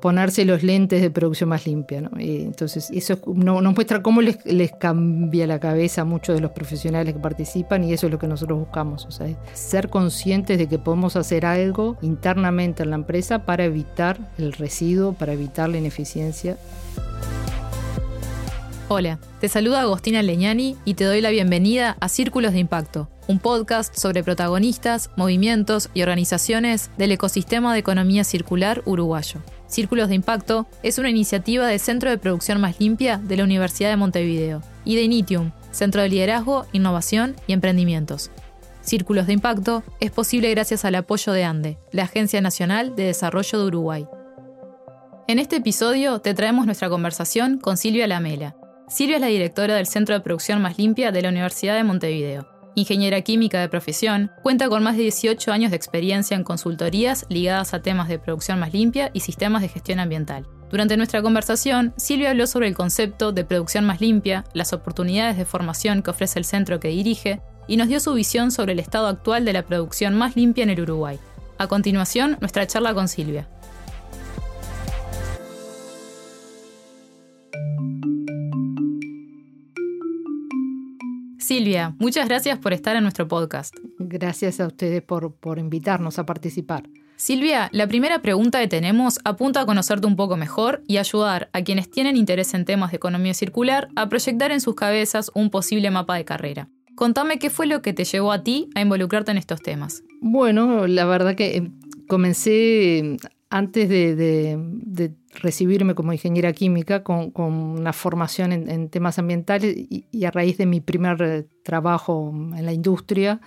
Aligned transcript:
ponerse 0.00 0.44
los 0.44 0.62
lentes 0.62 1.02
de 1.02 1.10
producción 1.10 1.50
más 1.50 1.66
limpia. 1.66 2.00
¿no? 2.02 2.10
Y 2.20 2.42
entonces, 2.42 2.90
eso 2.90 3.18
nos 3.26 3.74
muestra 3.74 4.02
cómo 4.02 4.20
les, 4.22 4.38
cambia 4.78 5.46
la 5.46 5.58
cabeza 5.58 6.02
a 6.02 6.04
muchos 6.04 6.34
de 6.34 6.40
los 6.40 6.52
profesionales 6.52 7.14
que 7.14 7.20
participan 7.20 7.84
y 7.84 7.92
eso 7.92 8.06
es 8.06 8.12
lo 8.12 8.18
que 8.18 8.28
nosotros 8.28 8.58
buscamos. 8.58 9.06
O 9.06 9.10
sea, 9.10 9.26
ser 9.54 9.88
conscientes 9.88 10.58
de 10.58 10.68
que 10.68 10.78
podemos 10.78 11.16
hacer 11.16 11.46
algo 11.46 11.96
internamente 12.02 12.82
en 12.82 12.90
la 12.90 12.96
empresa 12.96 13.44
para 13.44 13.64
evitar 13.64 14.18
el 14.38 14.52
residuo, 14.52 15.12
para 15.12 15.32
evitar 15.32 15.68
la 15.68 15.78
ineficiencia. 15.78 16.56
Hola, 18.90 19.18
te 19.38 19.50
saluda 19.50 19.82
Agostina 19.82 20.22
Leñani 20.22 20.76
y 20.86 20.94
te 20.94 21.04
doy 21.04 21.20
la 21.20 21.28
bienvenida 21.28 21.98
a 22.00 22.08
Círculos 22.08 22.54
de 22.54 22.60
Impacto, 22.60 23.10
un 23.26 23.38
podcast 23.38 23.94
sobre 23.94 24.24
protagonistas, 24.24 25.10
movimientos 25.14 25.90
y 25.92 26.00
organizaciones 26.00 26.90
del 26.96 27.12
ecosistema 27.12 27.74
de 27.74 27.80
economía 27.80 28.24
circular 28.24 28.80
uruguayo. 28.86 29.42
Círculos 29.68 30.08
de 30.08 30.14
Impacto 30.14 30.66
es 30.82 30.98
una 30.98 31.10
iniciativa 31.10 31.66
del 31.66 31.78
Centro 31.78 32.08
de 32.08 32.16
Producción 32.18 32.60
Más 32.60 32.80
Limpia 32.80 33.18
de 33.18 33.36
la 33.36 33.44
Universidad 33.44 33.90
de 33.90 33.96
Montevideo 33.96 34.62
y 34.84 34.96
de 34.96 35.02
Initium, 35.02 35.52
Centro 35.70 36.00
de 36.00 36.08
Liderazgo, 36.08 36.66
Innovación 36.72 37.36
y 37.46 37.52
Emprendimientos. 37.52 38.30
Círculos 38.80 39.26
de 39.26 39.34
Impacto 39.34 39.84
es 40.00 40.10
posible 40.10 40.50
gracias 40.50 40.86
al 40.86 40.94
apoyo 40.94 41.32
de 41.32 41.44
ANDE, 41.44 41.78
la 41.92 42.04
Agencia 42.04 42.40
Nacional 42.40 42.96
de 42.96 43.04
Desarrollo 43.04 43.58
de 43.58 43.66
Uruguay. 43.66 44.06
En 45.28 45.38
este 45.38 45.56
episodio 45.56 46.20
te 46.20 46.32
traemos 46.32 46.64
nuestra 46.64 46.88
conversación 46.88 47.58
con 47.58 47.76
Silvia 47.76 48.06
Lamela. 48.06 48.56
Silvia 48.88 49.16
es 49.16 49.20
la 49.20 49.26
directora 49.26 49.74
del 49.74 49.86
Centro 49.86 50.14
de 50.14 50.22
Producción 50.22 50.62
Más 50.62 50.78
Limpia 50.78 51.12
de 51.12 51.20
la 51.20 51.28
Universidad 51.28 51.76
de 51.76 51.84
Montevideo 51.84 52.57
ingeniera 52.78 53.20
química 53.22 53.60
de 53.60 53.68
profesión, 53.68 54.30
cuenta 54.42 54.68
con 54.68 54.82
más 54.82 54.96
de 54.96 55.02
18 55.02 55.52
años 55.52 55.70
de 55.70 55.76
experiencia 55.76 56.36
en 56.36 56.44
consultorías 56.44 57.26
ligadas 57.28 57.74
a 57.74 57.82
temas 57.82 58.08
de 58.08 58.18
producción 58.18 58.60
más 58.60 58.72
limpia 58.72 59.10
y 59.12 59.20
sistemas 59.20 59.62
de 59.62 59.68
gestión 59.68 60.00
ambiental. 60.00 60.46
Durante 60.70 60.96
nuestra 60.96 61.22
conversación, 61.22 61.94
Silvia 61.96 62.30
habló 62.30 62.46
sobre 62.46 62.68
el 62.68 62.74
concepto 62.74 63.32
de 63.32 63.44
producción 63.44 63.84
más 63.84 64.00
limpia, 64.00 64.44
las 64.52 64.72
oportunidades 64.72 65.36
de 65.36 65.44
formación 65.44 66.02
que 66.02 66.10
ofrece 66.10 66.38
el 66.38 66.44
centro 66.44 66.78
que 66.78 66.88
dirige 66.88 67.40
y 67.66 67.76
nos 67.76 67.88
dio 67.88 68.00
su 68.00 68.12
visión 68.14 68.50
sobre 68.50 68.72
el 68.72 68.78
estado 68.78 69.06
actual 69.06 69.44
de 69.44 69.54
la 69.54 69.64
producción 69.64 70.14
más 70.14 70.36
limpia 70.36 70.64
en 70.64 70.70
el 70.70 70.80
Uruguay. 70.80 71.18
A 71.58 71.66
continuación, 71.66 72.36
nuestra 72.40 72.66
charla 72.66 72.94
con 72.94 73.08
Silvia. 73.08 73.48
Silvia, 81.48 81.94
muchas 81.98 82.28
gracias 82.28 82.58
por 82.58 82.74
estar 82.74 82.94
en 82.94 83.04
nuestro 83.04 83.26
podcast. 83.26 83.74
Gracias 83.98 84.60
a 84.60 84.66
ustedes 84.66 85.00
por, 85.00 85.32
por 85.32 85.58
invitarnos 85.58 86.18
a 86.18 86.26
participar. 86.26 86.82
Silvia, 87.16 87.70
la 87.72 87.86
primera 87.86 88.20
pregunta 88.20 88.60
que 88.60 88.68
tenemos 88.68 89.18
apunta 89.24 89.62
a 89.62 89.64
conocerte 89.64 90.06
un 90.06 90.14
poco 90.14 90.36
mejor 90.36 90.82
y 90.86 90.98
ayudar 90.98 91.48
a 91.54 91.62
quienes 91.62 91.90
tienen 91.90 92.18
interés 92.18 92.52
en 92.52 92.66
temas 92.66 92.90
de 92.90 92.98
economía 92.98 93.32
circular 93.32 93.88
a 93.96 94.10
proyectar 94.10 94.52
en 94.52 94.60
sus 94.60 94.74
cabezas 94.74 95.30
un 95.34 95.48
posible 95.48 95.90
mapa 95.90 96.16
de 96.16 96.26
carrera. 96.26 96.68
Contame 96.94 97.38
qué 97.38 97.48
fue 97.48 97.66
lo 97.66 97.80
que 97.80 97.94
te 97.94 98.04
llevó 98.04 98.30
a 98.32 98.44
ti 98.44 98.68
a 98.74 98.82
involucrarte 98.82 99.30
en 99.30 99.38
estos 99.38 99.62
temas. 99.62 100.02
Bueno, 100.20 100.86
la 100.86 101.06
verdad 101.06 101.34
que 101.34 101.56
eh, 101.56 101.70
comencé 102.08 103.16
antes 103.50 103.88
de, 103.88 105.14
recibirme 105.40 105.94
como 105.94 106.12
ingeniera 106.12 106.52
química 106.52 107.02
con, 107.02 107.32
una 107.34 107.92
formación 107.92 108.52
en, 108.52 108.88
temas 108.90 109.18
ambientales 109.18 109.74
y, 109.76 110.24
a 110.24 110.30
raíz 110.30 110.58
de 110.58 110.66
mi 110.66 110.80
primer 110.80 111.48
trabajo 111.62 112.30
en 112.32 112.64
la 112.64 112.72
industria, 112.72 113.40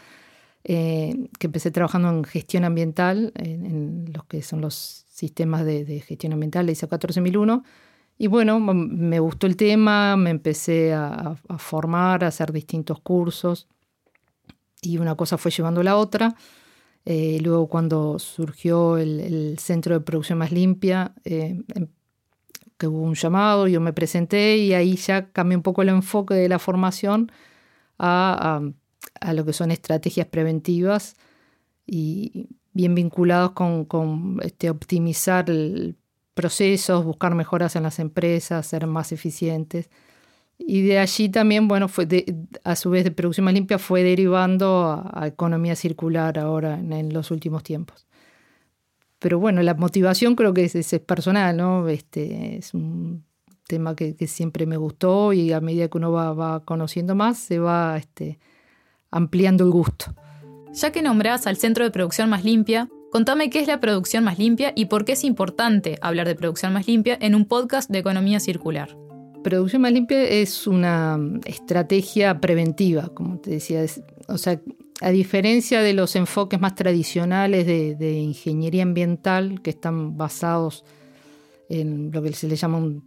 eh, 0.63 1.27
que 1.39 1.47
empecé 1.47 1.71
trabajando 1.71 2.09
en 2.09 2.23
gestión 2.23 2.63
ambiental, 2.63 3.31
en, 3.35 4.11
los 4.13 4.25
que 4.25 4.41
son 4.41 4.61
los 4.61 5.05
sistemas 5.07 5.65
de, 5.65 5.99
gestión 6.01 6.33
ambiental, 6.33 6.65
la 6.65 6.71
ISO 6.71 6.87
14001, 6.87 7.63
y 8.17 8.27
bueno, 8.27 8.59
me 8.59 9.19
gustó 9.19 9.47
el 9.47 9.55
tema, 9.55 10.15
me 10.15 10.29
empecé 10.29 10.93
a, 10.93 11.35
a 11.47 11.57
formar, 11.57 12.23
a 12.23 12.27
hacer 12.27 12.51
distintos 12.51 12.99
cursos, 13.01 13.67
y 14.81 14.97
una 14.97 15.15
cosa 15.15 15.37
fue 15.37 15.51
llevando 15.51 15.81
a 15.81 15.83
la 15.83 15.95
otra. 15.95 16.35
Eh, 17.05 17.39
luego 17.41 17.67
cuando 17.67 18.19
surgió 18.19 18.97
el, 18.97 19.57
Centro 19.59 19.95
de 19.95 20.01
Producción 20.01 20.37
Más 20.39 20.51
Limpia, 20.51 21.13
eh, 21.23 21.61
em, 21.75 21.87
que 22.77 22.87
hubo 22.87 23.01
un 23.01 23.15
llamado, 23.15 23.67
yo 23.67 23.81
me 23.81 23.93
presenté 23.93 24.57
y 24.57 24.73
ahí 24.73 24.95
ya 24.97 25.31
cambié 25.31 25.57
un 25.57 25.63
poco 25.63 25.81
el 25.83 25.89
enfoque 25.89 26.33
de 26.35 26.49
la 26.49 26.59
formación 26.59 27.31
a, 27.99 28.61
lo 29.33 29.45
que 29.45 29.53
son 29.53 29.71
estrategias 29.71 30.27
preventivas 30.27 31.15
y 31.85 32.49
bien 32.73 32.95
vinculados 32.95 33.51
con, 33.51 34.39
este, 34.43 34.69
optimizar 34.69 35.45
procesos, 36.33 37.05
buscar 37.05 37.35
mejoras 37.35 37.75
en 37.75 37.83
las 37.83 37.99
empresas, 37.99 38.65
ser 38.67 38.87
más 38.87 39.11
eficientes. 39.11 39.89
Y 40.67 40.83
de 40.83 40.99
allí 40.99 41.29
también, 41.29 41.67
bueno, 41.67 41.87
fue 41.87 42.07
a 42.63 42.75
su 42.75 42.89
vez 42.89 43.03
de 43.03 43.11
producción 43.11 43.45
más 43.45 43.53
limpia 43.53 43.79
fue 43.79 44.03
derivando 44.03 45.03
a, 45.13 45.27
economía 45.27 45.75
circular 45.75 46.37
ahora 46.37 46.79
en, 46.79 47.13
los 47.13 47.31
últimos 47.31 47.63
tiempos. 47.63 48.07
Pero 49.19 49.39
bueno, 49.39 49.61
la 49.61 49.73
motivación 49.73 50.35
creo 50.35 50.53
que 50.53 50.65
es, 50.65 50.75
es 50.75 50.99
personal, 51.01 51.57
¿no? 51.57 51.87
Este, 51.87 52.57
es 52.57 52.73
un 52.73 53.23
tema 53.67 53.95
que, 53.95 54.15
siempre 54.27 54.65
me 54.65 54.77
gustó 54.77 55.33
y 55.33 55.53
a 55.53 55.61
medida 55.61 55.87
que 55.87 55.97
uno 55.97 56.11
va, 56.11 56.63
conociendo 56.65 57.15
más, 57.15 57.37
se 57.37 57.59
va 57.59 57.97
este, 57.97 58.39
ampliando 59.11 59.63
el 59.63 59.71
gusto. 59.71 60.13
Ya 60.73 60.91
que 60.91 61.01
nombrás 61.01 61.47
al 61.47 61.57
Centro 61.57 61.83
de 61.83 61.91
Producción 61.91 62.29
Más 62.29 62.43
Limpia, 62.43 62.89
contame 63.11 63.49
qué 63.49 63.59
es 63.59 63.67
la 63.67 63.79
producción 63.79 64.23
más 64.23 64.39
limpia 64.39 64.71
y 64.75 64.85
por 64.85 65.05
qué 65.05 65.13
es 65.13 65.23
importante 65.23 65.97
hablar 66.01 66.27
de 66.27 66.35
producción 66.35 66.73
más 66.73 66.87
limpia 66.87 67.17
en 67.19 67.35
un 67.35 67.45
podcast 67.45 67.89
de 67.89 67.99
economía 67.99 68.39
circular. 68.39 68.95
Producción 69.43 69.81
más 69.81 69.91
limpia 69.91 70.23
es 70.23 70.67
una 70.67 71.19
estrategia 71.45 72.39
preventiva, 72.39 73.09
como 73.13 73.39
te 73.39 73.51
decía. 73.51 73.85
o 74.27 74.37
sea, 74.37 74.61
a 75.01 75.09
diferencia 75.09 75.81
de 75.81 75.93
los 75.93 76.15
enfoques 76.15 76.59
más 76.61 76.75
tradicionales 76.75 77.65
de, 77.65 78.11
ingeniería 78.13 78.83
ambiental, 78.83 79.61
que 79.61 79.71
están 79.71 80.15
basados 80.15 80.85
en 81.69 82.11
lo 82.11 82.21
que 82.21 82.33
se 82.33 82.47
le 82.47 82.55
llama 82.55 82.77
un 82.77 83.03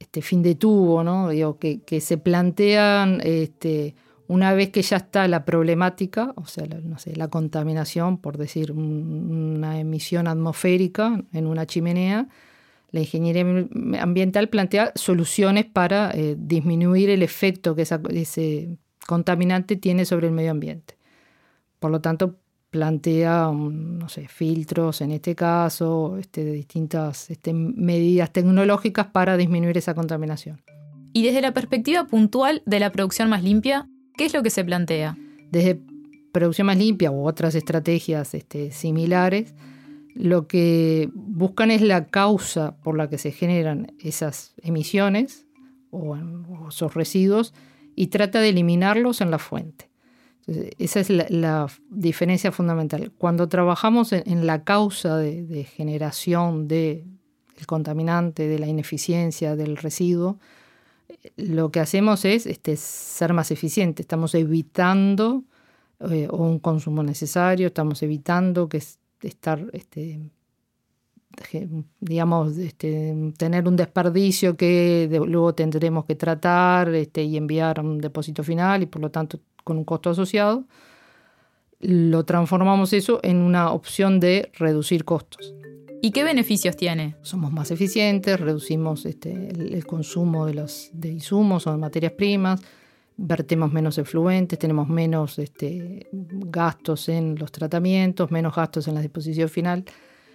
este, 0.00 0.20
fin 0.20 0.42
de 0.42 0.56
tubo, 0.56 1.04
¿no? 1.04 1.28
que, 1.58 2.00
se 2.00 2.18
plantean 2.18 3.20
este, 3.22 3.94
una 4.26 4.52
vez 4.52 4.70
que 4.70 4.82
ya 4.82 4.96
está 4.96 5.28
la 5.28 5.44
problemática, 5.44 6.32
o 6.34 6.46
sea, 6.46 6.66
no 6.66 6.98
sé, 6.98 7.14
la 7.14 7.28
contaminación, 7.28 8.18
por 8.18 8.36
decir, 8.36 8.72
una 8.72 9.78
emisión 9.78 10.26
atmosférica 10.26 11.22
en 11.32 11.46
una 11.46 11.66
chimenea, 11.66 12.28
la 12.90 13.00
ingeniería 13.00 13.44
ambiental 14.00 14.48
plantea 14.48 14.92
soluciones 14.94 15.66
para 15.66 16.10
eh, 16.12 16.36
disminuir 16.38 17.10
el 17.10 17.22
efecto 17.22 17.74
que 17.74 17.82
ese 17.82 18.78
contaminante 19.06 19.76
tiene 19.76 20.04
sobre 20.04 20.28
el 20.28 20.32
medio 20.32 20.50
ambiente. 20.50 20.96
Por 21.78 21.90
lo 21.90 22.00
tanto, 22.00 22.36
plantea, 22.70 23.50
no 23.52 24.08
sé, 24.08 24.28
filtros 24.28 25.00
en 25.00 25.12
este 25.12 25.34
caso, 25.34 26.16
este, 26.18 26.44
distintas 26.44 27.30
este, 27.30 27.52
medidas 27.52 28.32
tecnológicas 28.32 29.06
para 29.06 29.36
disminuir 29.36 29.78
esa 29.78 29.94
contaminación. 29.94 30.60
Y 31.12 31.22
desde 31.22 31.40
la 31.40 31.52
perspectiva 31.52 32.06
puntual 32.06 32.62
de 32.66 32.80
la 32.80 32.92
producción 32.92 33.28
más 33.28 33.42
limpia, 33.42 33.88
¿qué 34.16 34.26
es 34.26 34.34
lo 34.34 34.42
que 34.42 34.50
se 34.50 34.64
plantea? 34.64 35.16
Desde 35.50 35.80
producción 36.32 36.66
más 36.66 36.76
limpia 36.76 37.10
u 37.10 37.26
otras 37.26 37.54
estrategias 37.54 38.34
este, 38.34 38.70
similares, 38.70 39.54
lo 40.18 40.48
que 40.48 41.10
buscan 41.14 41.70
es 41.70 41.80
la 41.80 42.06
causa 42.08 42.76
por 42.78 42.96
la 42.96 43.08
que 43.08 43.18
se 43.18 43.30
generan 43.30 43.92
esas 44.00 44.52
emisiones 44.62 45.46
o, 45.90 46.16
esos 46.68 46.94
residuos 46.94 47.54
y 47.94 48.08
trata 48.08 48.40
de 48.40 48.48
eliminarlos 48.48 49.20
en 49.20 49.30
la 49.30 49.38
fuente. 49.38 49.88
esa 50.78 50.98
es 50.98 51.10
la, 51.10 51.68
diferencia 51.88 52.50
fundamental. 52.50 53.12
Cuando 53.16 53.48
trabajamos 53.48 54.12
en, 54.12 54.44
la 54.44 54.64
causa 54.64 55.18
de, 55.18 55.64
generación 55.64 56.66
del 56.66 57.04
contaminante, 57.66 58.48
de 58.48 58.58
la 58.58 58.66
ineficiencia, 58.66 59.54
del 59.54 59.76
residuo, 59.76 60.40
lo 61.36 61.70
que 61.70 61.78
hacemos 61.78 62.24
es 62.24 62.46
este, 62.46 62.76
ser 62.76 63.34
más 63.34 63.52
eficientes. 63.52 64.02
Estamos 64.02 64.34
evitando 64.34 65.44
eh, 66.10 66.28
un 66.28 66.58
consumo 66.58 67.04
necesario, 67.04 67.68
estamos 67.68 68.02
evitando 68.02 68.68
que 68.68 68.82
estar, 69.22 69.66
este, 69.72 70.20
digamos, 72.00 72.56
este, 72.58 73.32
tener 73.36 73.66
un 73.68 73.76
desperdicio 73.76 74.56
que 74.56 75.08
luego 75.26 75.54
tendremos 75.54 76.04
que 76.04 76.14
tratar 76.14 76.94
este, 76.94 77.22
y 77.22 77.36
enviar 77.36 77.78
a 77.78 77.82
un 77.82 77.98
depósito 77.98 78.42
final 78.42 78.82
y 78.82 78.86
por 78.86 79.02
lo 79.02 79.10
tanto 79.10 79.40
con 79.64 79.78
un 79.78 79.84
costo 79.84 80.10
asociado, 80.10 80.64
lo 81.80 82.24
transformamos 82.24 82.92
eso 82.92 83.20
en 83.22 83.38
una 83.38 83.70
opción 83.72 84.20
de 84.20 84.50
reducir 84.54 85.04
costos. 85.04 85.54
¿Y 86.00 86.12
qué 86.12 86.22
beneficios 86.22 86.76
tiene? 86.76 87.16
Somos 87.22 87.52
más 87.52 87.70
eficientes, 87.70 88.38
reducimos 88.38 89.04
este, 89.04 89.48
el, 89.48 89.84
consumo 89.84 90.46
de, 90.46 90.54
los, 90.54 90.90
de 90.92 91.08
insumos 91.08 91.66
o 91.66 91.72
de 91.72 91.76
materias 91.76 92.12
primas, 92.12 92.60
vertemos 93.18 93.72
menos 93.72 93.98
efluentes, 93.98 94.58
tenemos 94.58 94.88
menos 94.88 95.38
este, 95.38 96.08
gastos 96.12 97.08
en 97.08 97.34
los 97.34 97.52
tratamientos, 97.52 98.30
menos 98.30 98.54
gastos 98.54 98.86
en 98.88 98.94
la 98.94 99.02
disposición 99.02 99.48
final. 99.48 99.84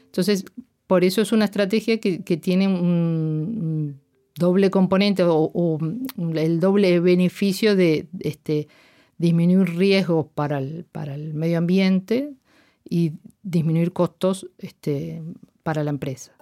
Entonces, 0.06 0.46
por 0.86 1.04
eso 1.04 1.22
es 1.22 1.32
una 1.32 1.46
estrategia 1.46 2.00
que, 2.00 2.38
tiene 2.38 2.68
un, 2.68 4.00
doble 4.36 4.70
componente 4.70 5.24
o, 5.26 5.80
el 6.36 6.60
doble 6.60 7.00
beneficio 7.00 7.76
de 7.76 8.08
este, 8.20 8.68
disminuir 9.18 9.76
riesgos 9.78 10.28
para 10.36 10.58
el, 10.58 10.86
para 10.92 11.16
el 11.16 11.34
medio 11.34 11.60
ambiente 11.60 12.34
y 12.88 13.14
disminuir 13.44 13.94
costos 13.94 14.50
este, 14.58 15.24
para 15.64 15.84
la 15.86 15.90
empresa. 15.90 16.34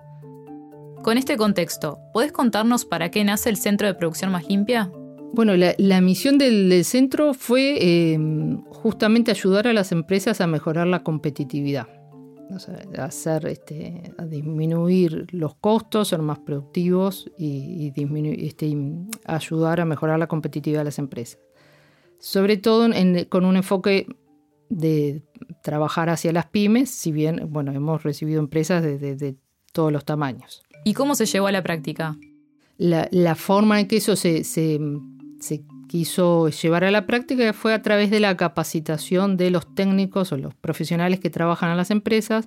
Con 1.04 1.18
este 1.18 1.38
contexto, 1.38 2.00
¿puedes 2.14 2.32
contarnos 2.32 2.86
para 2.86 3.12
qué 3.12 3.24
nace 3.24 3.50
el 3.50 3.58
Centro 3.58 3.88
de 3.88 3.94
Producción 3.94 4.32
Más 4.32 4.48
Limpia? 4.48 4.92
Bueno, 5.34 5.54
la, 5.56 6.02
misión 6.02 6.38
del, 6.38 6.84
centro 6.84 7.34
fue 7.34 8.14
em, 8.14 8.64
justamente 8.66 9.32
ayudar 9.32 9.68
a 9.68 9.74
las 9.74 9.92
empresas 9.92 10.42
a 10.42 10.48
mejorar 10.48 10.88
la 10.88 11.04
competitividad, 11.04 11.88
hacer, 12.98 13.46
este, 13.48 14.14
a 14.18 14.26
disminuir 14.26 15.28
los 15.32 15.56
costos, 15.56 16.10
ser 16.10 16.22
más 16.22 16.40
productivos 16.40 17.32
y, 17.38 17.94
este, 18.46 18.78
ayudar 19.26 19.80
a 19.80 19.86
mejorar 19.86 20.20
la 20.20 20.28
competitividad 20.28 20.82
de 20.82 20.86
las 20.86 21.00
empresas. 21.00 21.40
Sobre 22.20 22.58
todo 22.58 22.90
con 23.30 23.46
un 23.46 23.56
enfoque 23.56 24.08
de 24.70 25.22
trabajar 25.62 26.10
hacia 26.10 26.32
las 26.32 26.48
pymes, 26.48 26.90
si 26.90 27.12
bien 27.12 27.48
bueno, 27.52 27.72
hemos 27.74 28.04
recibido 28.04 28.40
empresas 28.40 28.84
de, 28.84 29.36
todos 29.74 29.92
los 29.92 30.04
tamaños. 30.04 30.64
¿Y 30.84 30.94
cómo 30.94 31.16
se 31.16 31.26
llevó 31.26 31.48
a 31.48 31.52
la 31.52 31.64
práctica? 31.64 32.18
La, 32.78 33.36
forma 33.36 33.80
en 33.80 33.88
que 33.88 33.98
eso 33.98 34.16
se, 34.16 34.44
quiso 35.88 36.50
llevar 36.50 36.84
a 36.84 36.92
la 36.92 37.06
práctica 37.06 37.52
fue 37.54 37.74
a 37.74 37.82
través 37.82 38.10
de 38.10 38.20
la 38.20 38.38
capacitación 38.38 39.38
de 39.38 39.52
los 39.52 39.74
técnicos 39.76 40.32
o 40.32 40.38
los 40.38 40.56
profesionales 40.56 41.20
que 41.20 41.30
trabajan 41.30 41.72
en 41.72 41.78
las 41.78 41.92
empresas, 41.92 42.46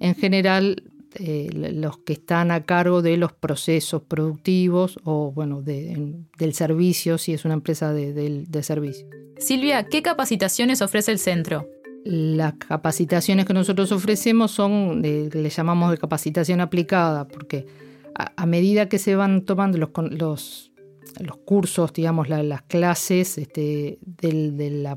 en 0.00 0.14
general 0.14 0.84
eh, 1.16 1.48
los 1.52 1.98
que 1.98 2.14
están 2.14 2.50
a 2.50 2.64
cargo 2.64 3.02
de 3.02 3.16
los 3.16 3.32
procesos 3.32 4.02
productivos 4.02 4.98
o 5.04 5.32
bueno, 5.32 5.62
del 5.62 6.54
servicio, 6.54 7.18
si 7.18 7.32
es 7.32 7.44
una 7.44 7.54
empresa 7.54 7.92
de, 7.92 8.12
de 8.12 8.62
servicio. 8.62 9.06
Silvia, 9.38 9.84
¿qué 9.84 10.02
capacitaciones 10.02 10.82
ofrece 10.82 11.12
el 11.12 11.18
centro? 11.18 11.68
Las 12.04 12.54
capacitaciones 12.54 13.46
que 13.46 13.54
nosotros 13.54 13.90
ofrecemos 13.92 14.50
son, 14.50 15.02
le 15.02 15.50
llamamos 15.50 15.90
de 15.90 15.98
capacitación 15.98 16.60
aplicada, 16.60 17.26
porque 17.26 17.66
a, 18.14 18.46
medida 18.46 18.88
que 18.88 18.98
se 18.98 19.16
van 19.16 19.44
tomando 19.44 19.78
los, 19.78 19.90
los, 20.10 20.72
los 21.20 21.36
cursos, 21.38 21.92
digamos, 21.92 22.28
las 22.28 22.62
clases 22.62 23.38
este, 23.38 23.98
de 24.00 24.70
la, 24.70 24.96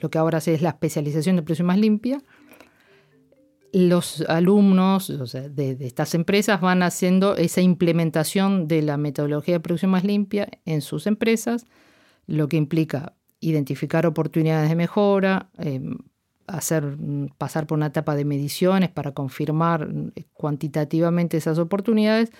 lo 0.00 0.10
que 0.10 0.18
ahora 0.18 0.38
es 0.38 0.62
la 0.62 0.70
especialización 0.70 1.36
de 1.36 1.42
producción 1.42 1.66
más 1.66 1.78
limpia, 1.78 2.22
los 3.72 4.22
alumnos 4.22 5.12
de, 5.54 5.76
estas 5.80 6.14
empresas 6.14 6.60
van 6.60 6.82
haciendo 6.82 7.36
esa 7.36 7.60
implementación 7.60 8.66
de 8.66 8.82
la 8.82 8.96
metodología 8.96 9.54
de 9.54 9.60
producción 9.60 9.92
más 9.92 10.04
limpia 10.04 10.48
en 10.64 10.80
sus 10.80 11.06
empresas, 11.06 11.66
lo 12.26 12.48
que 12.48 12.56
implica 12.56 13.14
identificar 13.40 14.06
oportunidades 14.06 14.68
de 14.68 14.76
mejora, 14.76 15.50
em, 15.58 15.98
hacer 16.46 16.96
pasar 17.38 17.66
por 17.66 17.78
una 17.78 17.86
etapa 17.86 18.16
de 18.16 18.24
mediciones 18.24 18.90
para 18.90 19.12
confirmar 19.12 19.88
eh, 20.16 20.24
cuantitativamente 20.32 21.36
esas 21.36 21.58
oportunidades 21.58 22.30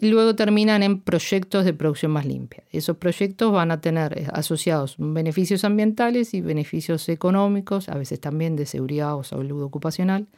y 0.00 0.10
luego 0.10 0.36
terminan 0.36 0.84
en 0.84 1.00
proyectos 1.00 1.64
de 1.64 1.74
producción 1.74 2.12
más 2.12 2.24
limpia. 2.24 2.62
Esos 2.70 2.98
proyectos 2.98 3.50
van 3.50 3.72
a 3.72 3.80
tener 3.80 4.16
eh, 4.16 4.28
asociados 4.32 4.94
beneficios 4.96 5.64
ambientales 5.64 6.34
y 6.34 6.40
beneficios 6.40 7.08
económicos, 7.08 7.88
a 7.88 7.96
veces 7.96 8.20
también 8.20 8.54
de 8.54 8.64
seguridad 8.64 9.16
o 9.16 9.24
salud 9.24 9.60
ocupacional. 9.60 10.28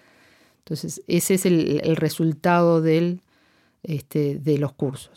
Entonces, 0.60 1.02
ese 1.08 1.34
es 1.34 1.44
el, 1.44 1.96
resultado 1.96 2.82
este, 3.82 4.38
de 4.38 4.58
los 4.58 4.72
cursos. 4.72 5.10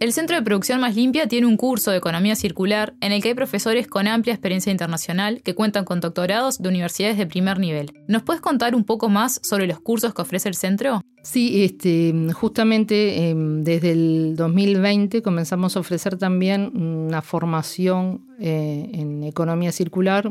El 0.00 0.12
Centro 0.12 0.34
de 0.34 0.42
Producción 0.42 0.80
Más 0.80 0.96
Limpia 0.96 1.28
tiene 1.28 1.46
un 1.46 1.56
curso 1.56 1.92
de 1.92 1.98
economía 1.98 2.34
circular 2.34 2.94
en 3.00 3.12
el 3.12 3.22
que 3.22 3.28
hay 3.28 3.34
profesores 3.34 3.86
con 3.86 4.08
amplia 4.08 4.34
experiencia 4.34 4.72
internacional 4.72 5.42
que 5.42 5.54
cuentan 5.54 5.84
con 5.84 6.00
doctorados 6.00 6.60
de 6.60 6.70
universidades 6.70 7.18
de 7.18 7.26
primer 7.26 7.60
nivel. 7.60 7.92
¿Nos 8.08 8.22
puedes 8.22 8.40
contar 8.40 8.74
un 8.74 8.84
poco 8.84 9.08
más 9.08 9.40
sobre 9.44 9.66
los 9.66 9.78
cursos 9.78 10.14
que 10.14 10.22
ofrece 10.22 10.48
el 10.48 10.54
centro? 10.54 11.02
Sí, 11.22 11.64
este, 11.64 12.14
justamente 12.32 13.28
em, 13.28 13.62
desde 13.62 13.92
el 13.92 14.36
2020 14.36 15.22
comenzamos 15.22 15.76
a 15.76 15.80
ofrecer 15.80 16.16
también 16.16 16.72
una 16.74 17.20
formación 17.20 18.26
eh, 18.38 18.90
en 18.94 19.22
economía 19.24 19.72
circular 19.72 20.30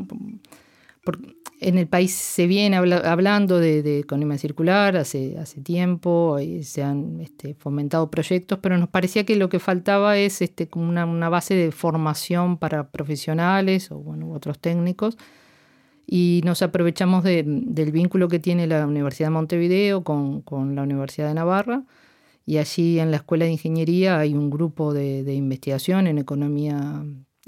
en 1.61 1.77
el 1.77 1.87
país 1.87 2.13
se 2.13 2.47
viene 2.47 2.77
hablando 2.77 3.59
de, 3.59 3.99
economía 3.99 4.37
circular 4.37 4.95
hace, 4.95 5.37
hace 5.37 5.61
tiempo, 5.61 6.37
se 6.61 6.83
han 6.83 7.19
este, 7.19 7.53
fomentado 7.53 8.09
proyectos, 8.09 8.59
pero 8.61 8.77
nos 8.77 8.89
parecía 8.89 9.25
que 9.25 9.35
lo 9.35 9.49
que 9.49 9.59
faltaba 9.59 10.17
es 10.17 10.41
este, 10.41 10.67
como 10.69 10.87
una, 10.87 11.29
base 11.29 11.55
de 11.55 11.71
formación 11.71 12.57
para 12.57 12.89
profesionales 12.89 13.91
o 13.91 13.97
bueno, 13.97 14.31
otros 14.31 14.59
técnicos. 14.59 15.17
Y 16.11 16.41
nos 16.43 16.61
aprovechamos 16.61 17.23
del 17.23 17.91
vínculo 17.91 18.27
que 18.29 18.39
tiene 18.39 18.65
la 18.65 18.87
Universidad 18.87 19.27
de 19.27 19.33
Montevideo 19.33 20.03
con, 20.03 20.75
la 20.75 20.83
Universidad 20.83 21.27
de 21.27 21.35
Navarra. 21.35 21.83
Y 22.45 22.57
allí 22.57 22.99
en 22.99 23.11
la 23.11 23.17
Escuela 23.17 23.45
de 23.45 23.51
Ingeniería 23.51 24.17
hay 24.17 24.33
un 24.33 24.49
grupo 24.49 24.93
de 24.93 25.33
investigación 25.33 26.07
en 26.07 26.17
economía 26.17 27.03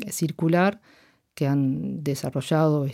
circular 0.09 0.79
que 1.33 1.47
han 1.47 2.03
desarrollado 2.03 2.85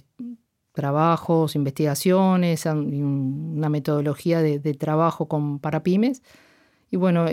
trabajos, 0.73 1.55
investigaciones, 1.55 2.65
una 2.65 3.69
metodología 3.69 4.41
de, 4.41 4.73
trabajo 4.75 5.27
con, 5.27 5.59
para 5.59 5.83
pymes. 5.83 6.21
Y 6.89 6.97
bueno, 6.97 7.25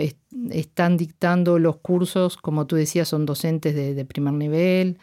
están 0.49 0.97
dictando 0.97 1.59
los 1.59 1.77
cursos, 1.77 2.37
como 2.37 2.65
tú 2.67 2.75
decías, 2.75 3.07
son 3.07 3.25
docentes 3.25 3.75
de, 3.75 4.05
primer 4.05 4.33
nivel, 4.33 4.97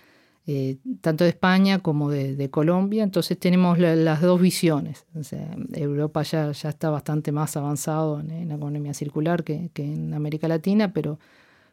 eh, 0.46 0.78
tanto 1.00 1.22
de 1.22 1.30
España 1.30 1.78
como 1.78 2.10
de, 2.10 2.50
Colombia. 2.50 3.04
Entonces 3.04 3.38
tenemos 3.38 3.78
las 3.78 4.20
dos 4.20 4.40
visiones. 4.40 5.06
Europa 5.72 6.22
ya, 6.22 6.52
ya 6.52 6.68
está 6.68 6.90
bastante 6.90 7.30
más 7.30 7.56
avanzado 7.56 8.20
en, 8.20 8.48
la 8.48 8.56
economía 8.56 8.94
circular 8.94 9.44
que, 9.44 9.70
en 9.76 10.14
América 10.14 10.48
Latina, 10.48 10.92
pero, 10.92 11.18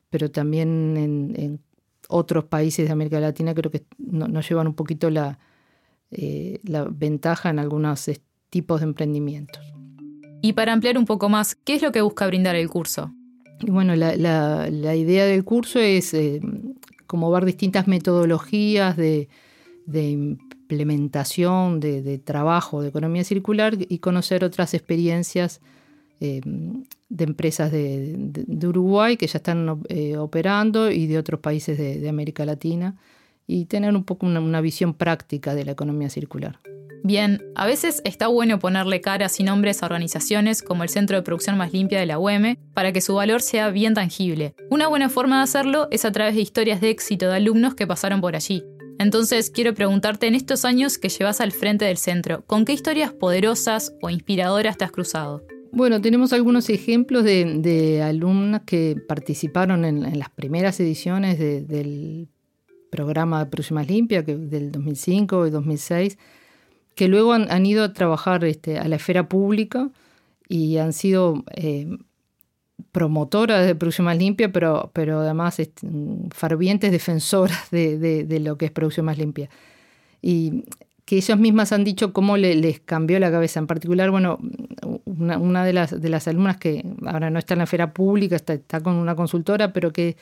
pero 0.10 0.30
también 0.30 0.96
en, 0.98 1.60
otros 2.12 2.46
países 2.46 2.88
de 2.88 2.92
América 2.92 3.20
Latina 3.20 3.54
creo 3.54 3.70
que 3.70 3.84
nos 4.00 4.50
llevan 4.50 4.66
un 4.66 4.74
poquito 4.74 5.12
la, 5.12 5.38
eh, 6.10 6.60
la 6.64 6.86
ventaja 6.86 7.52
en 7.52 7.60
algunos 7.60 8.10
tipos 8.50 8.82
de 8.82 8.88
emprendimientos. 8.88 9.64
Y 10.42 10.54
para 10.54 10.74
ampliar 10.74 10.98
un 10.98 11.06
poco 11.06 11.30
más, 11.30 11.54
¿qué 11.54 11.76
es 11.76 11.84
lo 11.84 11.92
que 11.92 12.02
busca 12.02 12.26
brindar 12.26 12.56
el 12.56 12.68
curso? 12.70 13.14
bueno, 13.68 13.96
la, 13.96 14.96
idea 14.96 15.26
del 15.26 15.44
curso 15.44 15.80
es 15.80 16.14
eh, 16.14 16.40
como 17.10 17.32
ver 17.32 17.44
distintas 17.44 17.88
metodologías 17.88 18.96
de, 18.96 19.28
implementación, 19.88 21.80
de, 21.80 22.20
trabajo 22.20 22.84
de 22.84 22.90
economía 22.90 23.24
circular 23.24 23.76
y 23.80 23.98
conocer 23.98 24.44
otras 24.44 24.76
experiencias 24.76 25.60
eh, 26.22 26.42
de 27.10 27.24
empresas 27.24 27.72
de, 27.72 28.36
Uruguay 28.64 29.18
que 29.18 29.26
ya 29.26 29.40
están 29.40 29.68
operando 30.20 30.92
y 30.92 31.08
de 31.08 31.18
otros 31.18 31.40
países 31.40 31.78
de 31.78 32.08
América 32.08 32.46
Latina 32.46 32.96
y 33.48 33.66
tener 33.66 33.96
un 33.96 34.04
poco 34.04 34.28
una, 34.28 34.62
visión 34.62 34.94
práctica 34.94 35.56
de 35.56 35.66
la 35.66 35.72
economía 35.72 36.12
circular. 36.12 36.60
Bien, 37.04 37.42
a 37.56 37.66
veces 37.66 38.02
está 38.04 38.28
bueno 38.28 38.60
ponerle 38.60 39.02
caras 39.02 39.40
y 39.40 39.44
nombres 39.44 39.82
a 39.82 39.86
organizaciones 39.86 40.62
como 40.62 40.84
el 40.84 40.90
Centro 40.90 41.18
de 41.18 41.24
Producción 41.24 41.58
Más 41.58 41.72
Limpia 41.72 42.00
de 42.00 42.06
la 42.06 42.20
UEM 42.20 42.58
para 42.74 42.92
que 42.92 43.02
su 43.02 43.16
valor 43.16 43.42
sea 43.42 43.70
bien 43.70 43.94
tangible. 43.94 44.54
Una 44.70 44.88
buena 44.88 45.10
forma 45.10 45.38
de 45.38 45.44
hacerlo 45.44 45.88
es 45.92 46.06
a 46.06 46.12
través 46.12 46.36
de 46.36 46.42
historias 46.42 46.82
de 46.82 46.90
éxito 46.90 47.28
de 47.28 47.36
alumnos 47.36 47.76
que 47.76 47.88
pasaron 47.88 48.22
por 48.22 48.36
allí. 48.36 48.64
Entonces 49.00 49.50
quiero 49.50 49.74
preguntarte 49.74 50.28
en 50.28 50.36
estos 50.36 50.66
años 50.66 50.98
que 50.98 51.08
llevas 51.08 51.40
al 51.40 51.54
frente 51.54 51.86
del 51.86 51.98
centro, 51.98 52.44
¿con 52.46 52.66
qué 52.66 52.74
historias 52.74 53.14
poderosas 53.14 53.94
o 54.02 54.10
inspiradoras 54.10 54.78
te 54.78 54.84
has 54.84 54.92
cruzado? 54.92 55.42
Bueno, 55.72 56.02
tenemos 56.02 56.34
algunos 56.34 56.70
ejemplos 56.70 57.24
de, 57.24 58.02
alumnas 58.04 58.64
que 58.66 58.98
participaron 59.08 59.86
en, 59.86 60.18
las 60.18 60.30
primeras 60.30 60.80
ediciones 60.80 61.40
del 61.40 62.28
programa 62.90 63.46
de 63.46 63.52
Próximas 63.52 63.88
Limpia, 63.88 64.26
que 64.26 64.36
del 64.36 64.72
2005 64.72 65.48
y 65.48 65.50
2006, 65.52 66.18
que 67.00 67.08
luego 67.08 67.32
han, 67.32 67.66
ido 67.66 67.86
a 67.86 67.94
trabajar 67.94 68.44
este, 68.44 68.78
a 68.78 68.86
la 68.90 68.98
esfera 68.98 69.30
pública 69.30 69.90
y 70.50 70.80
han 70.80 70.92
sido 70.92 71.46
eh, 71.56 71.88
promotoras 72.92 73.66
de 73.66 73.74
Producción 73.74 74.04
Más 74.04 74.18
Limpia, 74.18 74.52
pero, 74.52 74.92
pero 74.92 75.22
además 75.22 75.60
este, 75.60 75.88
fervientes 76.32 76.92
defensoras 76.92 77.72
de, 77.72 78.42
lo 78.44 78.58
que 78.58 78.66
es 78.66 78.72
Producción 78.72 79.06
Más 79.06 79.18
Limpia. 79.18 79.50
Y 80.22 80.66
que 81.06 81.16
ellas 81.16 81.40
mismas 81.40 81.72
han 81.72 81.86
dicho 81.86 82.12
cómo 82.12 82.36
les 82.36 82.82
cambió 82.82 83.18
la 83.18 83.32
cabeza. 83.32 83.62
En 83.62 83.68
particular, 83.68 84.12
bueno, 84.12 84.38
una, 85.06 85.64
de, 85.64 85.72
las, 85.72 86.02
de 86.02 86.10
las 86.10 86.28
alumnas 86.28 86.58
que 86.58 86.84
ahora 87.06 87.30
no 87.30 87.40
está 87.40 87.54
en 87.54 87.60
la 87.60 87.64
esfera 87.64 87.94
pública, 87.94 88.36
está, 88.36 88.56
está 88.56 88.82
con 88.82 88.96
una 88.96 89.16
consultora, 89.16 89.72
pero 89.72 89.94
que 89.94 90.18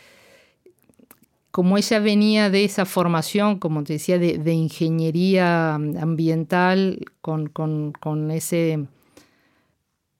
como 1.57 1.75
ella 1.75 1.97
venía 1.97 2.51
de 2.51 2.65
esa 2.65 2.85
formación, 2.85 3.57
como 3.57 3.83
te 3.83 3.93
decía, 3.93 4.19
de, 4.19 4.53
ingeniería 4.53 5.73
ambiental, 5.73 7.03
con, 7.19 8.29
ese 8.29 8.85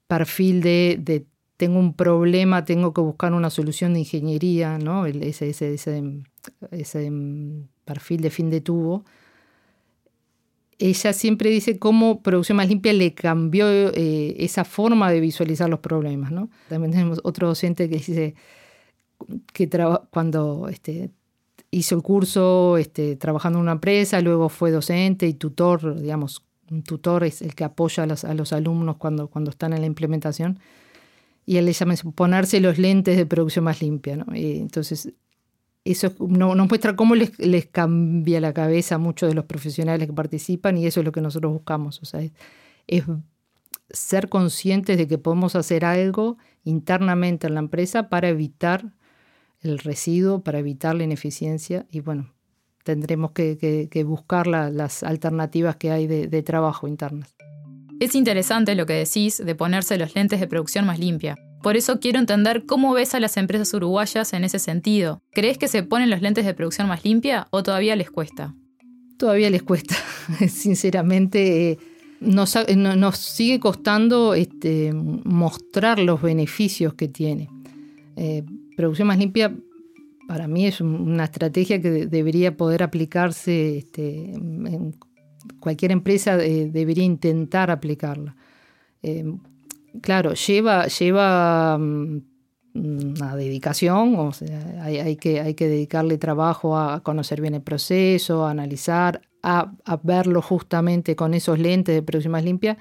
perfil 0.07 0.61
de, 0.61 1.27
tengo 1.55 1.77
un 1.77 1.93
problema, 1.93 2.65
tengo 2.65 2.91
que 2.91 3.01
buscar 3.01 3.33
una 3.33 3.51
solución 3.51 3.93
de 3.93 3.99
ingeniería, 3.99 4.79
¿no? 4.79 5.05
ese, 5.05 5.53
perfil 7.85 8.21
de 8.21 8.29
fin 8.31 8.49
de 8.49 8.61
tubo. 8.61 9.05
Ella 10.79 11.13
siempre 11.13 11.51
dice 11.51 11.77
cómo 11.77 12.23
Producción 12.23 12.55
Más 12.55 12.67
Limpia 12.67 12.93
le 12.93 13.13
cambió 13.13 13.67
eh, 13.69 14.37
esa 14.39 14.65
forma 14.65 15.11
de 15.11 15.19
visualizar 15.19 15.69
los 15.69 15.81
problemas. 15.81 16.33
También 16.67 16.93
tenemos 16.93 17.21
otro 17.23 17.47
docente 17.47 17.87
que 17.87 17.97
dice 17.97 18.33
que 19.53 19.69
cuando 20.09 20.67
este, 20.67 21.11
hizo 21.71 21.95
el 21.95 22.01
curso 22.01 22.77
este, 22.77 23.15
trabajando 23.15 23.59
en 23.59 23.63
una 23.63 23.73
empresa, 23.73 24.21
luego 24.21 24.49
fue 24.49 24.71
docente 24.71 25.27
y 25.27 25.33
tutor, 25.33 25.99
digamos, 25.99 26.43
un 26.69 26.83
tutor 26.83 27.23
es 27.23 27.41
el 27.41 27.55
que 27.55 27.63
apoya 27.63 28.03
a 28.03 28.05
los, 28.05 28.23
a 28.25 28.33
los 28.33 28.53
alumnos 28.53 28.97
cuando, 28.97 29.27
cuando 29.29 29.51
están 29.51 29.73
en 29.73 29.81
la 29.81 29.87
implementación 29.87 30.59
y 31.45 31.57
él 31.57 31.65
le 31.65 31.73
llama 31.73 31.95
ponerse 32.13 32.59
los 32.59 32.77
lentes 32.77 33.15
de 33.15 33.25
producción 33.25 33.65
más 33.65 33.81
limpia. 33.81 34.17
¿no? 34.17 34.35
Y 34.35 34.57
entonces, 34.57 35.13
eso 35.85 36.13
nos 36.19 36.67
muestra 36.67 36.95
cómo 36.97 37.15
les, 37.15 37.39
les, 37.39 37.67
cambia 37.67 38.41
la 38.41 38.53
cabeza 38.53 38.95
a 38.95 38.97
muchos 38.97 39.29
de 39.29 39.35
los 39.35 39.45
profesionales 39.45 40.07
que 40.07 40.13
participan 40.13 40.77
y 40.77 40.85
eso 40.85 40.99
es 40.99 41.05
lo 41.05 41.13
que 41.13 41.21
nosotros 41.21 41.53
buscamos. 41.53 42.01
O 42.01 42.05
sea, 42.05 42.21
es, 42.87 43.03
ser 43.89 44.27
conscientes 44.27 44.97
de 44.97 45.07
que 45.07 45.17
podemos 45.17 45.55
hacer 45.55 45.85
algo 45.85 46.37
internamente 46.65 47.47
en 47.47 47.53
la 47.53 47.61
empresa 47.61 48.09
para 48.09 48.27
evitar 48.27 48.91
el 49.61 49.79
residuo, 49.79 50.41
para 50.41 50.59
evitar 50.59 50.95
la 50.95 51.03
ineficiencia 51.03 51.85
y 51.91 52.01
bueno, 52.01 52.33
tendremos 52.83 53.31
que, 53.31 54.03
buscar 54.05 54.47
las 54.47 55.03
alternativas 55.03 55.75
que 55.75 55.91
hay 55.91 56.07
de 56.07 56.43
trabajo 56.43 56.87
internas. 56.87 57.37
Es 57.99 58.13
interesante 58.13 58.75
lo 58.75 58.85
que 58.85 58.93
decís 58.93 59.43
de 59.43 59.55
ponerse 59.55 59.97
los 59.97 60.13
lentes 60.13 60.39
de 60.39 60.47
producción 60.47 60.85
más 60.85 60.99
limpia. 60.99 61.35
Por 61.63 61.75
eso 61.75 61.99
quiero 61.99 62.19
entender 62.19 62.65
cómo 62.67 62.93
ves 62.93 63.15
a 63.15 63.19
las 63.19 63.37
empresas 63.37 63.73
uruguayas 63.73 64.33
en 64.33 64.43
ese 64.43 64.59
sentido. 64.59 65.23
¿Crees 65.31 65.57
que 65.57 65.67
se 65.67 65.81
ponen 65.81 66.11
los 66.11 66.21
lentes 66.21 66.45
de 66.45 66.53
producción 66.53 66.87
más 66.87 67.03
limpia 67.03 67.47
o 67.49 67.63
todavía 67.63 67.95
les 67.95 68.11
cuesta? 68.11 68.53
Todavía 69.17 69.49
les 69.49 69.63
cuesta, 69.63 69.95
sinceramente. 70.47 71.71
Eh, 71.71 71.79
nos, 72.19 72.51
sigue 73.17 73.59
costando 73.59 74.35
este, 74.35 74.93
mostrar 74.93 75.97
los 75.97 76.21
beneficios 76.21 76.93
que 76.93 77.07
tiene. 77.07 77.49
Eh, 78.15 78.43
producción 78.77 79.09
más 79.09 79.17
limpia 79.17 79.53
para 80.27 80.47
mí 80.47 80.67
es 80.67 80.79
una 80.81 81.25
estrategia 81.25 81.81
que 81.81 82.05
debería 82.05 82.55
poder 82.55 82.83
aplicarse 82.83 83.77
este, 83.77 84.33
en 84.33 84.93
cualquier 85.59 85.91
empresa 85.91 86.35
eh, 86.43 86.69
debería 86.71 87.03
intentar 87.03 87.71
aplicarla. 87.71 88.35
Eh, 89.01 89.25
claro, 90.01 90.33
lleva, 90.33 90.87
lleva 90.87 91.77
mm, 91.77 92.21
una 92.73 93.35
dedicación, 93.35 94.15
o 94.15 94.33
sea, 94.33 94.83
hay, 94.83 95.15
que, 95.15 95.39
hay 95.39 95.53
que 95.53 95.67
dedicarle 95.67 96.17
trabajo 96.17 96.77
a 96.77 97.01
conocer 97.03 97.41
bien 97.41 97.55
el 97.55 97.61
proceso, 97.61 98.45
a 98.45 98.51
analizar, 98.51 99.21
a, 99.41 99.71
verlo 100.03 100.41
justamente 100.41 101.15
con 101.15 101.33
esos 101.33 101.57
lentes 101.57 101.95
de 101.95 102.03
producción 102.03 102.33
más 102.33 102.43
limpia. 102.43 102.77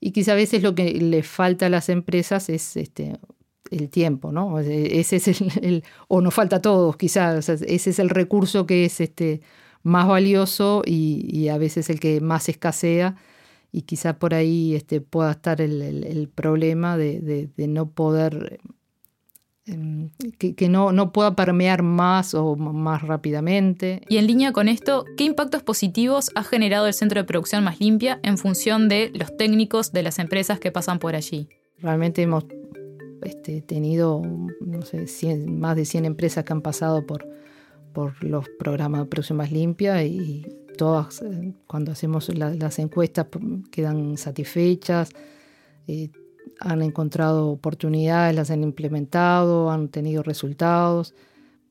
Y 0.00 0.12
quizá 0.12 0.32
a 0.32 0.36
veces 0.36 0.62
lo 0.62 0.74
que 0.74 0.92
le 0.92 1.22
falta 1.22 1.66
a 1.66 1.70
las 1.70 1.88
empresas 1.88 2.50
es 2.50 2.76
este, 2.76 3.18
el 3.70 3.88
tiempo, 3.88 4.32
¿no? 4.32 4.58
Ese 4.60 5.16
es 5.16 5.28
el, 5.28 5.84
o 6.08 6.20
nos 6.20 6.34
falta 6.34 6.56
a 6.56 6.62
todos, 6.62 6.96
quizás, 6.96 7.48
ese 7.48 7.90
es 7.90 7.98
el 7.98 8.10
recurso 8.10 8.66
que 8.66 8.84
es 8.84 9.00
este, 9.00 9.40
más 9.82 10.08
valioso 10.08 10.82
y, 10.84 11.48
a 11.48 11.58
veces 11.58 11.90
el 11.90 12.00
que 12.00 12.20
más 12.20 12.48
escasea 12.48 13.16
y 13.70 13.82
quizá 13.82 14.18
por 14.18 14.34
ahí 14.34 14.74
este, 14.74 15.00
pueda 15.00 15.32
estar 15.32 15.60
el, 15.60 16.30
problema 16.34 16.96
de, 16.96 17.50
no 17.56 17.90
poder, 17.90 18.60
em, 19.66 20.10
que, 20.38 20.68
no, 20.68 20.92
no, 20.92 21.12
pueda 21.12 21.36
permear 21.36 21.82
más 21.82 22.34
o 22.34 22.56
más 22.56 23.02
rápidamente. 23.02 24.02
Y 24.08 24.16
en 24.16 24.26
línea 24.26 24.52
con 24.52 24.68
esto, 24.68 25.04
¿qué 25.16 25.24
impactos 25.24 25.62
positivos 25.62 26.30
ha 26.34 26.44
generado 26.44 26.86
el 26.86 26.94
centro 26.94 27.20
de 27.20 27.24
producción 27.24 27.64
más 27.64 27.80
limpia 27.80 28.20
en 28.22 28.38
función 28.38 28.88
de 28.88 29.10
los 29.14 29.36
técnicos 29.36 29.92
de 29.92 30.02
las 30.02 30.18
empresas 30.18 30.60
que 30.60 30.72
pasan 30.72 30.98
por 30.98 31.14
allí? 31.14 31.48
Realmente 31.78 32.22
hemos 32.22 32.44
este, 33.22 33.62
tenido 33.62 34.22
más 34.60 35.76
de 35.76 35.84
100 35.84 36.04
empresas 36.04 36.44
que 36.44 36.52
han 36.52 36.62
pasado 36.62 37.06
por, 37.06 37.28
por 37.92 38.22
los 38.22 38.48
programas 38.58 39.02
de 39.02 39.06
producción 39.06 39.38
más 39.38 39.52
limpia 39.52 40.02
y 40.04 40.46
todas, 40.76 41.22
eh, 41.22 41.54
cuando 41.66 41.92
hacemos 41.92 42.28
las 42.34 42.78
encuestas, 42.78 43.26
quedan 43.70 44.16
satisfechas, 44.16 45.10
eh, 45.86 46.10
han 46.60 46.82
encontrado 46.82 47.48
oportunidades, 47.48 48.34
las 48.34 48.50
han 48.50 48.62
implementado, 48.62 49.70
han 49.70 49.88
tenido 49.88 50.22
resultados, 50.22 51.14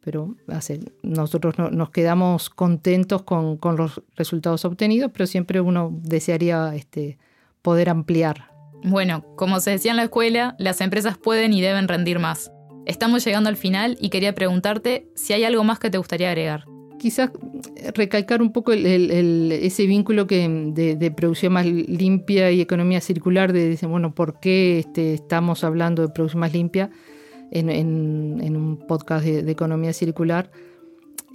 pero 0.02 0.36
nosotros 1.02 1.56
nos 1.72 1.90
quedamos 1.92 2.50
contentos 2.50 3.24
con, 3.24 3.58
los 3.78 4.02
resultados 4.16 4.66
obtenidos, 4.66 5.12
pero 5.14 5.28
siempre 5.28 5.62
uno 5.62 5.92
desearía 6.02 6.76
este, 6.76 7.18
poder 7.62 7.90
ampliar. 7.90 8.53
Bueno, 8.84 9.24
como 9.36 9.60
se 9.60 9.72
decía 9.72 9.92
en 9.92 9.98
la 9.98 10.04
escuela, 10.04 10.56
las 10.60 10.82
empresas 10.82 11.18
pueden 11.18 11.54
y 11.54 11.62
deben 11.62 11.88
rendir 11.88 12.20
más. 12.20 12.52
Estamos 12.86 13.24
llegando 13.24 13.50
al 13.50 13.56
final 13.56 13.98
y 14.02 14.10
quería 14.10 14.36
preguntarte 14.36 15.08
si 15.16 15.34
hay 15.34 15.46
algo 15.46 15.64
más 15.64 15.80
que 15.80 15.90
te 15.90 15.98
gustaría 15.98 16.30
agregar. 16.30 16.66
Quizás 17.00 17.32
recalcar 17.96 18.42
un 18.42 18.52
poco 18.52 18.74
ese 18.74 19.86
vínculo 19.86 20.28
que 20.28 20.48
de, 20.74 21.12
producción 21.12 21.54
más 21.54 21.66
limpia 21.66 22.52
y 22.52 22.62
economía 22.62 23.02
circular, 23.02 23.52
de 23.54 23.70
decir, 23.70 23.90
bueno, 23.90 24.14
¿por 24.14 24.40
qué 24.40 24.80
este, 24.80 25.14
estamos 25.14 25.64
hablando 25.64 26.02
de 26.02 26.14
producción 26.14 26.42
más 26.42 26.54
limpia 26.54 26.90
en, 27.52 28.56
un 28.56 28.86
podcast 28.88 29.26
de, 29.26 29.50
economía 29.50 29.94
circular? 29.94 30.52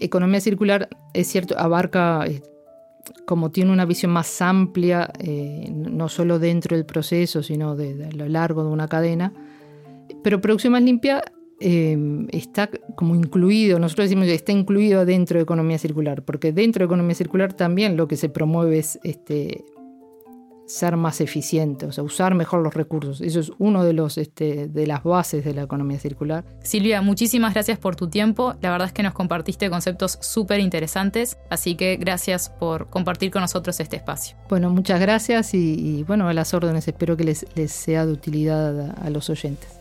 Economía 0.01 0.41
circular, 0.41 0.89
es 1.13 1.27
cierto, 1.27 1.59
abarca, 1.59 2.25
eh, 2.27 2.43
como 3.27 3.51
tiene 3.51 3.73
una 3.73 3.85
visión 3.85 4.13
más 4.13 4.41
amplia, 4.43 5.11
eh, 5.19 5.71
no 5.73 6.09
solo 6.09 6.39
dentro 6.39 6.77
del 6.77 6.87
proceso, 6.87 7.43
sino 7.43 7.77
de, 7.77 8.13
lo 8.13 8.29
largo 8.29 8.65
de 8.65 8.71
una 8.71 8.89
cadena, 8.89 9.33
pero 10.23 10.41
producción 10.41 10.73
más 10.73 10.83
limpia 10.83 11.23
Em, 11.61 12.29
está 12.31 12.71
como 12.95 13.17
incluido, 13.17 13.81
nosotros 13.81 14.05
decimos 14.05 14.29
está 14.29 14.53
incluido 14.53 15.05
dentro 15.05 15.39
de 15.39 15.43
economía 15.43 15.77
circular, 15.77 16.25
porque 16.25 16.53
dentro 16.53 16.83
de 16.83 16.85
economía 16.85 17.17
circular 17.17 17.53
también 17.53 17.97
lo 17.97 18.07
que 18.07 18.17
se 18.17 18.29
promueve 18.29 18.79
es 18.79 19.01
este, 19.03 19.65
ser 20.69 20.97
más 20.97 21.21
eficiente, 21.21 21.87
o 21.87 21.93
sea, 21.93 22.05
usar 22.05 22.35
mejor 22.35 22.63
los 22.63 22.75
recursos. 22.75 23.21
Eso 23.21 23.41
es 23.41 23.51
uno 23.59 23.85
de, 23.85 23.95
los, 23.95 24.19
este, 24.19 24.69
de 24.69 24.87
las 24.87 25.03
bases 25.03 25.45
de 25.45 25.55
la 25.55 25.63
economía 25.63 25.99
circular. 25.99 26.45
Silvia, 26.63 27.01
muchísimas 27.01 27.55
gracias 27.55 27.79
por 27.79 27.97
tu 27.97 28.09
tiempo. 28.09 28.55
La 28.61 28.71
verdad 28.71 28.89
es 28.89 28.93
que 28.93 29.03
nos 29.03 29.15
compartiste 29.15 29.71
conceptos 29.71 30.19
súper 30.21 30.61
interesantes, 30.61 31.39
así 31.51 31.75
que 31.75 31.97
gracias 31.97 32.51
por 32.51 32.89
compartir 32.91 33.31
con 33.31 33.43
nosotros 33.43 33.81
este 33.81 33.97
espacio. 33.97 34.37
Bueno, 34.49 34.71
muchas 34.71 35.01
gracias 35.01 35.55
y, 35.55 36.05
bueno, 36.07 36.29
a 36.29 36.35
las 36.35 36.53
órdenes. 36.53 36.87
Espero 36.87 37.17
que 37.17 37.25
les, 37.25 37.47
les 37.57 37.73
sea 37.73 38.05
de 38.05 38.13
utilidad 38.13 38.95
a 39.03 39.11
los 39.11 39.31
oyentes. 39.31 39.78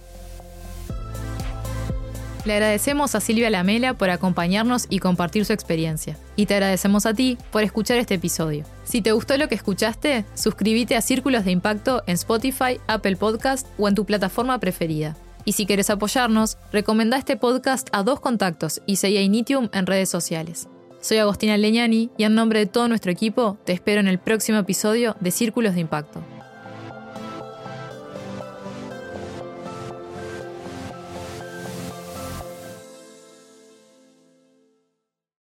Le 2.47 2.53
agradecemos 2.53 3.13
a 3.13 3.19
Silvia 3.19 3.49
Lamela 3.49 3.95
por 3.95 4.09
acompañarnos 4.09 4.85
y 4.89 4.99
compartir 4.99 5.43
su 5.43 5.51
experiencia. 5.51 6.17
Y 6.37 6.45
te 6.45 6.53
agradecemos 6.53 7.05
a 7.05 7.13
ti 7.13 7.37
por 7.51 7.61
escuchar 7.61 7.97
este 7.97 8.13
episodio. 8.13 8.63
Si 8.85 9.01
te 9.01 9.11
gustó 9.11 9.35
lo 9.35 9.49
que 9.49 9.55
escuchaste, 9.55 10.23
suscríbete 10.33 10.95
a 10.95 11.01
Círculos 11.01 11.43
de 11.43 11.51
Impacto 11.51 12.03
en 12.07 12.13
Spotify, 12.13 12.79
Apple 12.87 13.17
Podcast 13.17 13.67
o 13.77 13.89
en 13.89 13.95
tu 13.95 14.05
plataforma 14.05 14.59
preferida. 14.59 15.17
Y 15.43 15.51
si 15.51 15.65
quieres 15.65 15.89
apoyarnos, 15.89 16.57
recomenda 16.71 17.17
este 17.17 17.35
podcast 17.35 17.89
a 17.91 18.03
dos 18.03 18.21
contactos 18.21 18.81
y 18.85 18.95
seguí 18.95 19.17
a 19.17 19.21
Initium 19.21 19.67
en 19.73 19.85
redes 19.85 20.07
sociales. 20.07 20.69
Soy 21.01 21.17
Agostina 21.17 21.57
Leñani 21.57 22.11
y 22.17 22.23
en 22.23 22.33
nombre 22.33 22.59
de 22.59 22.65
todo 22.65 22.87
nuestro 22.87 23.11
equipo 23.11 23.57
te 23.65 23.73
espero 23.73 23.99
en 23.99 24.07
el 24.07 24.19
próximo 24.19 24.57
episodio 24.57 25.17
de 25.19 25.31
Círculos 25.31 25.75
de 25.75 25.81
Impacto. 25.81 26.21